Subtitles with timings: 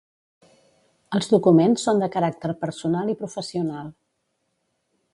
[1.19, 3.97] Els documents són de caràcter personal i professional.